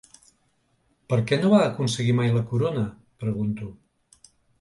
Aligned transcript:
Per 1.11 1.19
què 1.31 1.37
no 1.43 1.51
va 1.53 1.59
aconseguir 1.65 2.15
mai 2.21 2.31
la 2.37 2.41
corona?, 2.53 2.87
pregunto. 3.25 3.69